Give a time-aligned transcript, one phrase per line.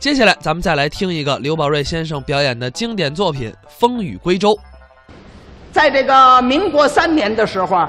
[0.00, 4.50] 接下来，咱们再来听一个刘宝瑞先生表演的经典作品《风雨归舟》。
[5.72, 7.84] 在这个民国三年的时候，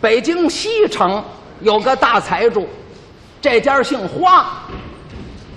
[0.00, 1.24] 北京西城
[1.60, 2.68] 有个大财主，
[3.40, 4.64] 这家姓花，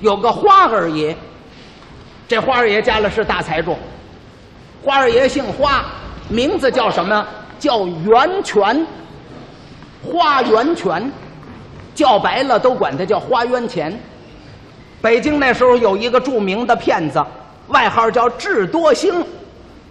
[0.00, 1.16] 有个花二爷。
[2.26, 3.76] 这花二爷家里是大财主，
[4.82, 5.84] 花二爷姓花，
[6.28, 7.24] 名字叫什么？
[7.60, 8.84] 叫源泉，
[10.02, 11.08] 花源泉，
[11.94, 13.96] 叫白了都管他叫花源钱。
[15.02, 17.24] 北京那时候有一个著名的骗子，
[17.68, 19.24] 外号叫智多星。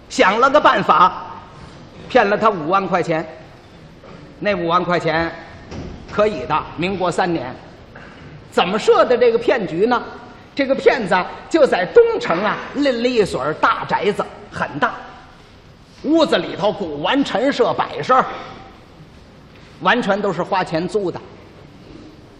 [0.07, 1.23] 想了个办法，
[2.07, 3.25] 骗了他五万块钱。
[4.39, 5.31] 那五万块钱
[6.11, 6.63] 可以的。
[6.77, 7.53] 民国三年，
[8.51, 10.01] 怎么设的这个骗局呢？
[10.55, 11.15] 这个骗子
[11.49, 14.91] 就在东城啊，拎了一所大宅子，很大，
[16.03, 18.23] 屋子里头古玩陈设摆设，
[19.81, 21.19] 完全都是花钱租的。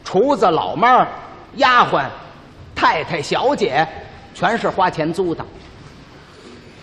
[0.03, 1.07] 厨子、老妹儿、
[1.55, 2.03] 丫鬟、
[2.79, 3.85] 太太、小姐，
[4.33, 5.45] 全是花钱租的。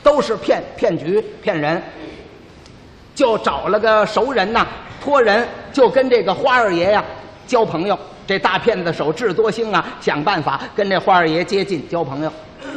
[0.03, 1.83] 都是骗骗局骗人，
[3.15, 4.67] 就找了个熟人呐，
[5.03, 7.03] 托人就跟这个花二爷呀
[7.47, 7.99] 交朋友。
[8.27, 12.31] 这大骗子手智多星啊，想办法跟这花二爷接近交朋友。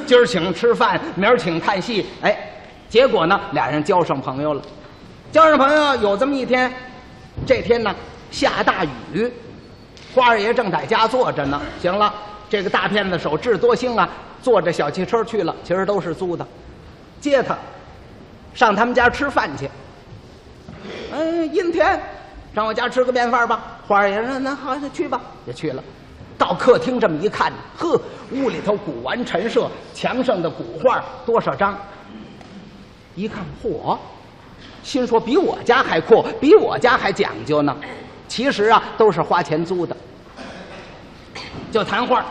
[0.07, 2.37] 今儿请吃饭，明儿请看戏，哎，
[2.87, 4.61] 结果呢，俩人交上朋友了。
[5.29, 6.73] 交上朋友有这么一天，
[7.45, 7.93] 这天呢
[8.31, 9.29] 下大雨，
[10.15, 11.61] 花二爷正在家坐着呢。
[11.81, 12.13] 行了，
[12.49, 14.09] 这个大骗子手智多星啊，
[14.41, 16.45] 坐着小汽车去了，其实都是租的。
[17.21, 17.55] 接他，
[18.53, 19.69] 上他们家吃饭去。
[21.11, 22.01] 嗯，阴天，
[22.55, 23.77] 上我家吃个便饭吧。
[23.87, 25.83] 花儿爷说：“那好，那去吧。”也去了。
[26.37, 31.77] 到客厅这么一看，呵，屋里头古玩陈设，墙上的古画多少张？
[33.13, 33.97] 一看，嚯！
[34.81, 37.75] 心说比我家还阔，比我家还讲究呢。
[38.27, 39.95] 其实啊，都是花钱租的。
[41.71, 42.25] 就谈话，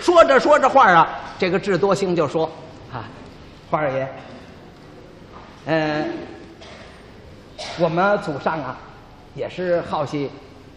[0.00, 1.08] 说着说着话啊，
[1.38, 2.50] 这个智多星就说
[2.92, 3.04] ：“啊。”
[3.70, 4.08] 花二爷，
[5.66, 6.04] 嗯，
[7.78, 8.76] 我们祖上啊，
[9.34, 10.30] 也是好戏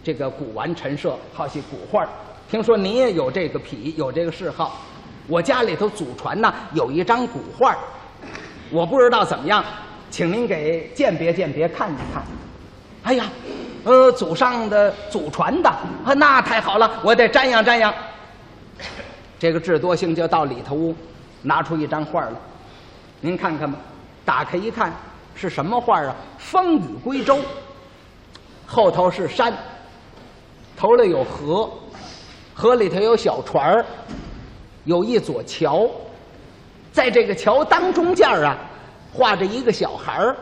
[0.04, 2.08] 这个古玩陈设，好戏古画
[2.50, 4.82] 听说您也有这个癖，有这个嗜好。
[5.28, 7.76] 我家里头祖传呢有一张古画
[8.72, 9.64] 我不知道怎么样，
[10.10, 12.24] 请您给鉴别鉴别看一看。
[13.04, 13.26] 哎呀，
[13.88, 17.94] 呃，祖上的祖传的啊，那太好了，我得瞻仰瞻仰。
[19.40, 20.94] 这个智多星就到里头屋，
[21.42, 22.32] 拿出一张画来。
[23.22, 23.78] 您看看吧，
[24.26, 24.92] 打开一看，
[25.36, 26.14] 是什么画啊？
[26.38, 27.40] 风雨归舟，
[28.66, 29.54] 后头是山，
[30.76, 31.70] 头里有河，
[32.54, 33.86] 河里头有小船儿，
[34.84, 35.90] 有一座桥，
[36.92, 38.58] 在这个桥当中间啊，
[39.14, 40.36] 画着一个小孩儿，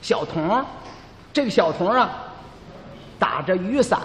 [0.00, 0.64] 小童，
[1.30, 2.10] 这个小童啊，
[3.18, 4.00] 打着雨伞，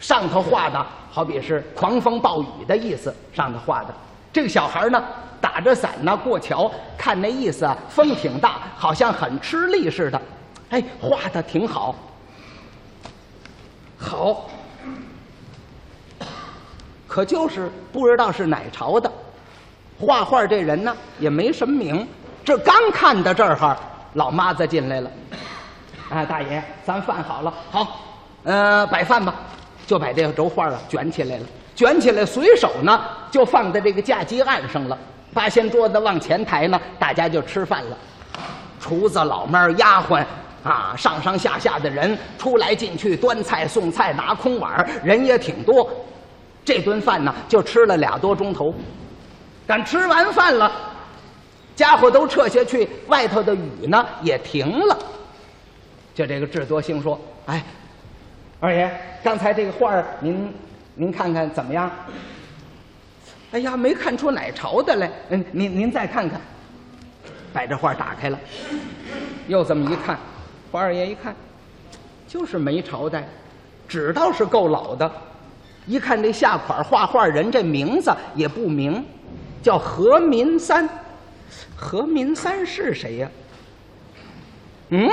[0.00, 3.94] 上头画的好比是狂风暴雨的意思，上头画的
[4.32, 5.02] 这个小孩呢。
[5.42, 10.22] 打着伞呢，过桥，看那意思啊，风挺大，好像很吃力似的。
[10.70, 11.96] 哎，画的挺好，
[13.98, 14.48] 好，
[17.08, 19.10] 可就是不知道是哪朝的。
[19.98, 22.06] 画画这人呢，也没什么名。
[22.44, 23.76] 这刚看到这儿哈，
[24.14, 25.10] 老妈子进来了。
[26.10, 28.00] 啊，大爷，咱饭好了，好，
[28.44, 29.34] 呃，摆饭吧，
[29.86, 34.98] 就把这个轴画啊卷起来了，卷起来，随手呢就放在这个架基案上了。
[35.32, 37.96] 八仙桌子往前抬呢，大家就吃饭了。
[38.78, 40.22] 厨子、老妈、丫鬟
[40.62, 45.88] 啊，上上下下的人出来进去，端菜送菜，拿空碗，人也挺多。
[46.64, 48.74] 这顿饭呢，就吃了俩多钟头。
[49.66, 50.70] 赶吃完饭了，
[51.74, 54.98] 家伙都撤下去，外头的雨呢也停了。
[56.14, 57.64] 就这个智多星说：“哎，
[58.60, 58.90] 二爷，
[59.22, 60.52] 刚才这个画，您
[60.94, 61.90] 您看看怎么样？”
[63.52, 65.10] 哎呀，没看出哪朝的来。
[65.28, 66.40] 嗯，您您再看看，
[67.52, 68.38] 把这画打开了，
[69.46, 70.18] 又这么一看，
[70.70, 71.34] 花二爷一看，
[72.26, 73.28] 就是没朝代，
[73.86, 75.10] 纸倒是够老的。
[75.86, 79.04] 一看这下款画画人这名字也不明，
[79.62, 80.88] 叫何民三。
[81.76, 83.30] 何民三是谁呀？
[84.90, 85.10] 嗯，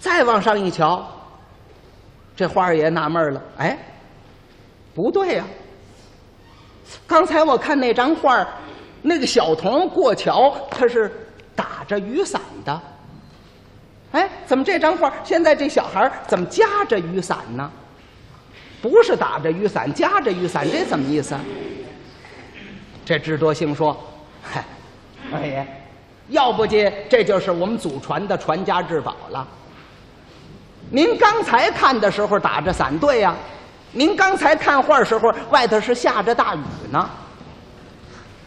[0.00, 1.06] 再往上一瞧，
[2.34, 3.78] 这花二爷纳闷了，哎，
[4.94, 5.44] 不对呀。
[7.06, 8.44] 刚才我看那张画
[9.02, 12.80] 那个小童过桥，他是打着雨伞的。
[14.12, 17.70] 哎，怎么这张画现在这小孩怎么夹着雨伞呢？
[18.82, 21.40] 不是打着雨伞，夹着雨伞，这怎么意思啊？
[23.04, 23.94] 这智多星说
[24.42, 24.64] ：“嗨，
[25.30, 25.66] 二爷，
[26.28, 29.46] 要不介这就是我们祖传的传家之宝了。
[30.90, 33.34] 您刚才看的时候打着伞，对呀，
[33.92, 36.60] 您刚才看画时候，外头是下着大雨
[36.90, 37.08] 呢。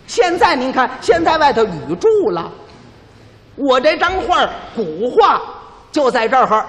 [0.05, 2.51] 现在您看，现在外头雨住了。
[3.55, 4.45] 我这张画
[4.75, 5.41] 古画
[5.89, 6.65] 就在这儿，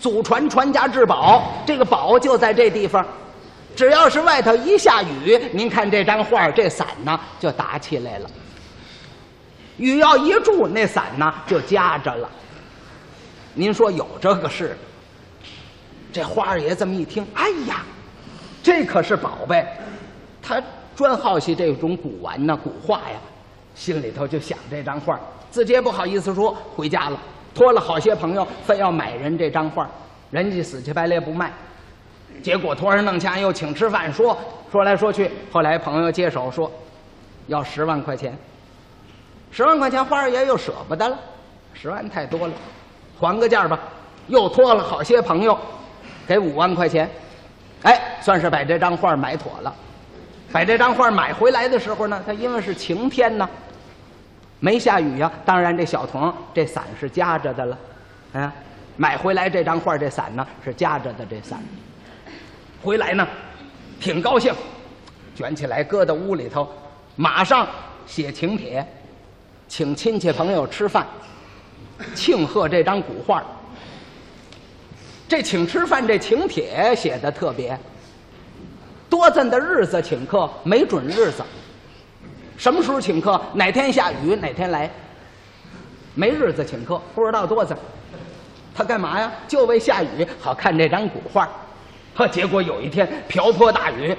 [0.00, 3.04] 祖传传家之宝，这个宝就在这地方。
[3.76, 8.30] 只要是外头一下雨，您看这张画，这伞呢就打起来了。
[9.76, 12.28] 雨要一住，那伞呢就夹着了。
[13.52, 14.76] 您说有这个事？
[16.12, 17.84] 这花二爷这么一听，哎呀，
[18.62, 19.66] 这可是宝贝，
[20.42, 20.62] 他
[20.96, 23.16] 专好奇这种古玩呢、古画呀，
[23.74, 25.18] 心里头就想这张画，
[25.50, 27.18] 自己也不好意思说，回家了，
[27.54, 29.88] 托了好些朋友，非要买人这张画，
[30.30, 31.52] 人家死乞白赖不卖，
[32.42, 34.36] 结果托人弄钱又请吃饭，说
[34.70, 36.70] 说来说去，后来朋友接手说，
[37.46, 38.36] 要十万块钱，
[39.50, 41.18] 十万块钱花二爷又舍不得了，
[41.72, 42.54] 十万太多了，
[43.18, 43.78] 还个价吧，
[44.26, 45.58] 又托了好些朋友。
[46.30, 47.10] 给五万块钱，
[47.82, 49.74] 哎，算是把这张画买妥了。
[50.52, 53.50] 把这张画买回来的时候呢，它因为是晴天呢，
[54.60, 55.28] 没下雨呀。
[55.44, 57.78] 当然，这小童这伞是夹着的了。
[58.34, 58.54] 啊，
[58.96, 61.26] 买回来这张画，这伞呢是夹着的。
[61.26, 61.60] 这伞
[62.80, 63.26] 回来呢，
[63.98, 64.54] 挺高兴，
[65.34, 66.72] 卷起来搁到屋里头，
[67.16, 67.66] 马上
[68.06, 68.86] 写请帖，
[69.66, 71.04] 请亲戚朋友吃饭，
[72.14, 73.42] 庆贺这张古画。
[75.30, 77.78] 这请吃饭，这请帖写的特别。
[79.08, 81.44] 多咱的日子请客，没准日子。
[82.56, 83.40] 什么时候请客？
[83.54, 84.90] 哪天下雨哪天来。
[86.16, 87.78] 没日子请客，不知道多咱。
[88.74, 89.30] 他干嘛呀？
[89.46, 91.48] 就为下雨好看这张古画。
[92.16, 94.16] 呵，结果有一天瓢泼大雨，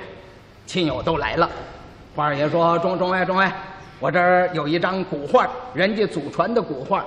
[0.65, 1.49] 亲友都来了。
[2.15, 3.51] 花二爷说：“中中外中外，
[3.99, 7.05] 我这儿有一张古画，人家祖传的古画，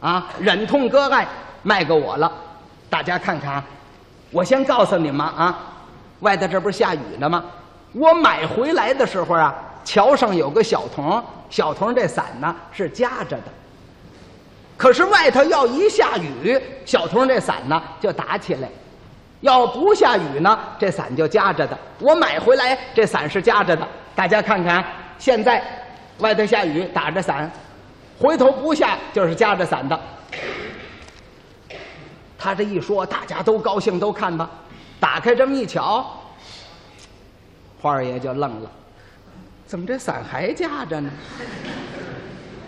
[0.00, 1.28] 啊，忍痛割爱
[1.62, 2.32] 卖给我了。”
[2.88, 3.64] 大家看看啊，
[4.30, 5.58] 我先告诉你们啊，
[6.20, 7.44] 外头这不是下雨呢吗？
[7.92, 9.54] 我买回来的时候啊，
[9.84, 13.44] 桥上有个小童，小童这伞呢是夹着的。
[14.76, 18.68] 可是外头要一下雨，小童这伞呢就打起来；
[19.40, 21.78] 要不下雨呢，这伞就夹着的。
[21.98, 24.84] 我买回来这伞是夹着的，大家看看，
[25.18, 25.62] 现在
[26.18, 27.50] 外头下雨打着伞，
[28.20, 29.98] 回头不下就是夹着伞的。
[32.46, 34.48] 他这一说，大家都高兴，都看吧。
[35.00, 36.06] 打开这么一瞧，
[37.82, 38.70] 花二爷就愣了：
[39.66, 41.10] 怎么这伞还架着呢？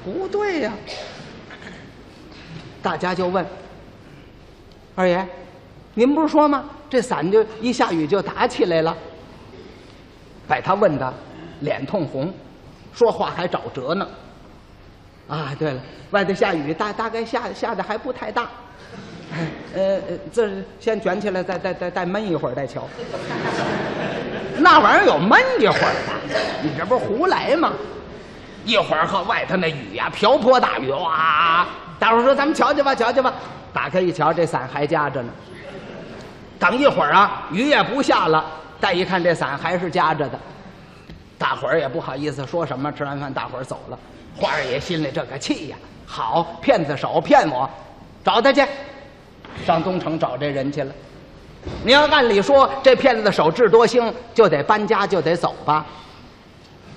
[0.05, 0.73] 不对呀！
[2.83, 3.47] 大家就问
[4.97, 5.25] 二爷
[5.95, 6.65] ：“您不是说吗？
[6.91, 8.97] 这伞就一下雨就打起来了？”
[10.49, 11.15] 把他问的
[11.61, 12.35] 脸通红，
[12.93, 14.09] 说话还找辙呢。
[15.29, 15.81] 啊，对了，
[16.11, 18.51] 外头下雨，大大概下下的还不太大。
[19.75, 19.99] 呃，
[20.33, 20.49] 这
[20.81, 22.87] 先卷起来，再再再再闷一会儿再瞧。
[24.59, 25.95] 那玩意儿有闷一会儿
[26.29, 27.73] 的，你这不是胡来吗？
[28.65, 31.67] 一会儿和外头那雨呀，瓢泼大雨哇！
[31.99, 33.33] 大伙说咱们瞧瞧吧，瞧瞧吧。
[33.73, 35.31] 打开一瞧，这伞还夹着呢。
[36.59, 38.45] 等一会儿啊，雨也不下了，
[38.81, 40.39] 再一看这伞还是夹着的。
[41.39, 42.91] 大伙儿也不好意思说什么。
[42.93, 43.99] 吃完饭，大伙儿走了。
[44.37, 47.71] 花二爷心里这个气呀，好骗子手骗我，
[48.25, 48.63] 找他去。
[49.67, 50.93] 上东城找这人去了。
[51.85, 55.85] 你要按理说，这骗子的手智多星，就得搬家，就得走吧。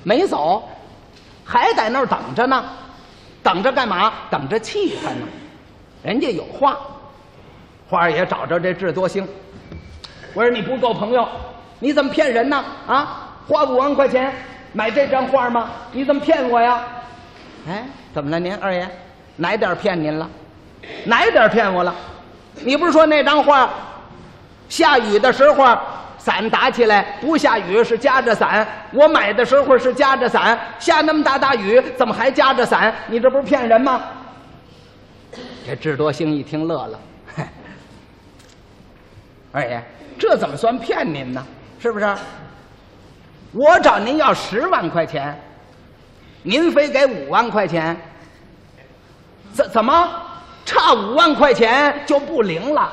[0.04, 0.68] 没走，
[1.44, 2.64] 还在那儿等着呢。
[3.44, 4.14] 等着干嘛？
[4.30, 5.28] 等着气他呢。
[6.04, 6.78] 人家有话。
[7.90, 9.28] 花二爷找着这智多星，
[10.34, 11.28] 我说你不够朋友，
[11.80, 12.64] 你怎么骗人呢？
[12.88, 14.34] 啊，花五万块钱
[14.72, 15.70] 买这张画吗？
[15.92, 16.82] 你怎么骗我呀？
[17.68, 18.88] 哎，怎么了您二爷？
[19.36, 20.30] 哪点骗您了？
[21.04, 21.94] 哪点骗我了？
[22.64, 23.70] 你不是说那张画，
[24.70, 25.78] 下雨的时候
[26.18, 28.68] 伞打起来，不下雨是夹着伞。
[28.92, 32.94] 我买的时候是夹着伞，下那么大大雨，怎么还夹着伞？
[33.08, 34.02] 你这不是骗人吗？
[35.66, 37.00] 这智多星一听乐了，
[39.52, 39.82] 二爷，
[40.20, 41.46] 这怎么算骗您呢？
[41.80, 42.16] 是不是？
[43.54, 45.38] 我找您要十万块钱，
[46.44, 47.96] 您非给五万块钱，
[49.54, 50.10] 怎怎么？
[50.66, 52.92] 差五万块钱就不灵了，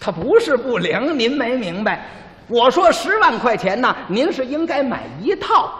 [0.00, 2.06] 他不是不灵，您没明白。
[2.46, 5.72] 我说十万块钱呢，您是应该买一套。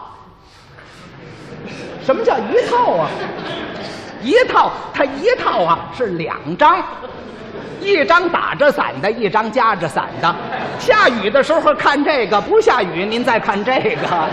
[2.04, 3.08] 什么叫一套啊？
[4.22, 6.82] 一套，它一套啊是两张，
[7.80, 10.34] 一张打着伞的，一张夹着伞的。
[10.78, 14.28] 下雨的时候看这个，不下雨您再看这个。